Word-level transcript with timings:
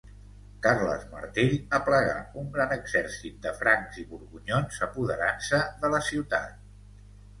Carles 0.67 1.03
Martell 1.09 1.51
aplegà 1.79 2.15
un 2.43 2.49
gran 2.57 2.73
exèrcit 2.77 3.37
de 3.45 3.53
francs 3.61 4.01
i 4.05 4.07
borgonyons, 4.15 4.81
apoderant-se 4.89 5.61
de 5.85 5.93
la 5.97 6.05
ciutat. 6.13 6.57